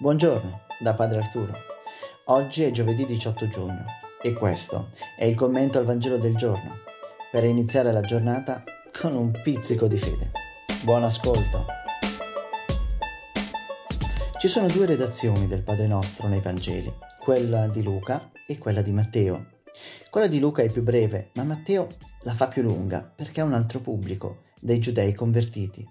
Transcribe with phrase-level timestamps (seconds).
[0.00, 1.54] Buongiorno da Padre Arturo.
[2.28, 3.84] Oggi è giovedì 18 giugno
[4.22, 6.78] e questo è il commento al Vangelo del giorno
[7.30, 8.64] per iniziare la giornata
[8.98, 10.30] con un pizzico di fede.
[10.84, 11.66] Buon ascolto.
[14.38, 18.92] Ci sono due redazioni del Padre Nostro nei Vangeli, quella di Luca e quella di
[18.92, 19.48] Matteo.
[20.08, 21.86] Quella di Luca è più breve, ma Matteo
[22.22, 25.86] la fa più lunga perché ha un altro pubblico, dei giudei convertiti.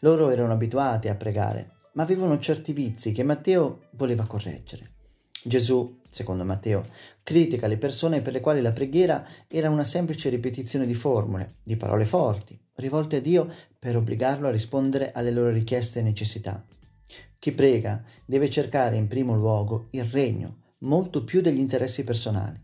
[0.00, 4.96] Loro erano abituati a pregare ma avevano certi vizi che Matteo voleva correggere.
[5.44, 6.86] Gesù, secondo Matteo,
[7.22, 11.76] critica le persone per le quali la preghiera era una semplice ripetizione di formule, di
[11.76, 16.64] parole forti, rivolte a Dio per obbligarlo a rispondere alle loro richieste e necessità.
[17.38, 22.60] Chi prega deve cercare in primo luogo il regno, molto più degli interessi personali.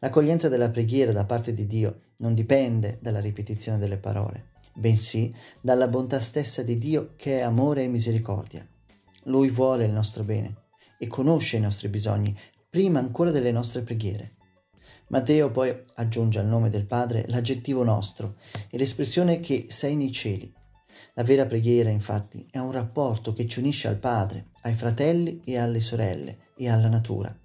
[0.00, 5.88] L'accoglienza della preghiera da parte di Dio non dipende dalla ripetizione delle parole, bensì dalla
[5.88, 8.66] bontà stessa di Dio che è amore e misericordia.
[9.24, 12.36] Lui vuole il nostro bene e conosce i nostri bisogni
[12.68, 14.36] prima ancora delle nostre preghiere.
[15.08, 18.36] Matteo poi aggiunge al nome del Padre l'aggettivo nostro
[18.70, 20.52] e l'espressione che sei nei cieli.
[21.14, 25.58] La vera preghiera, infatti, è un rapporto che ci unisce al Padre, ai fratelli e
[25.58, 27.36] alle sorelle e alla natura.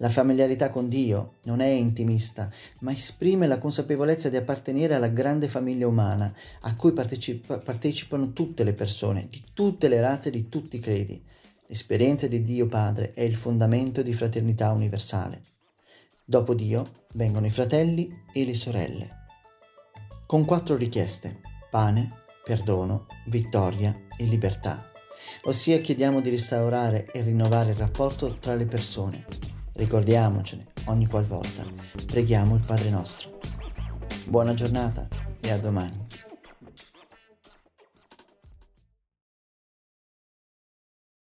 [0.00, 2.48] La familiarità con Dio non è intimista,
[2.80, 8.62] ma esprime la consapevolezza di appartenere alla grande famiglia umana a cui partecipa- partecipano tutte
[8.62, 11.20] le persone, di tutte le razze, di tutti i credi.
[11.66, 15.42] L'esperienza di Dio Padre è il fondamento di fraternità universale.
[16.24, 19.16] Dopo Dio vengono i fratelli e le sorelle.
[20.26, 21.40] Con quattro richieste,
[21.70, 22.08] pane,
[22.44, 24.88] perdono, vittoria e libertà.
[25.42, 29.47] Ossia chiediamo di restaurare e rinnovare il rapporto tra le persone
[29.78, 31.64] Ricordiamocene ogni qualvolta
[32.04, 33.38] preghiamo il Padre nostro.
[34.26, 35.06] Buona giornata
[35.40, 36.07] e a domani.